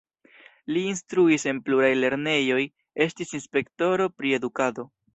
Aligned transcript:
Li 0.75 0.85
instruis 0.91 1.45
en 1.53 1.59
pluraj 1.69 1.93
lernejoj, 1.99 2.59
estis 3.09 3.37
inspektoro 3.41 4.13
pri 4.19 4.39
edukado. 4.43 4.93